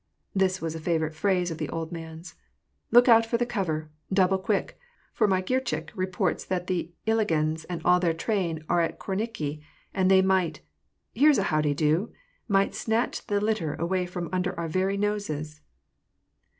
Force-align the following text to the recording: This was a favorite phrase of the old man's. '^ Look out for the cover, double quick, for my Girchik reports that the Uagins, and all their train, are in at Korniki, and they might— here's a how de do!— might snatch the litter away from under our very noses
This 0.33 0.59
was 0.59 0.73
a 0.73 0.79
favorite 0.79 1.13
phrase 1.13 1.51
of 1.51 1.59
the 1.59 1.69
old 1.69 1.91
man's. 1.91 2.31
'^ 2.33 2.35
Look 2.89 3.07
out 3.07 3.23
for 3.23 3.37
the 3.37 3.45
cover, 3.45 3.91
double 4.11 4.39
quick, 4.39 4.79
for 5.13 5.27
my 5.27 5.41
Girchik 5.43 5.91
reports 5.93 6.43
that 6.43 6.65
the 6.65 6.91
Uagins, 7.05 7.67
and 7.69 7.83
all 7.85 7.99
their 7.99 8.11
train, 8.15 8.63
are 8.67 8.81
in 8.81 8.89
at 8.89 8.97
Korniki, 8.99 9.61
and 9.93 10.09
they 10.09 10.23
might— 10.23 10.61
here's 11.13 11.37
a 11.37 11.43
how 11.53 11.61
de 11.61 11.75
do!— 11.75 12.11
might 12.57 12.73
snatch 12.73 13.27
the 13.27 13.39
litter 13.39 13.75
away 13.75 14.07
from 14.07 14.27
under 14.33 14.59
our 14.59 14.67
very 14.67 14.97
noses 14.97 15.61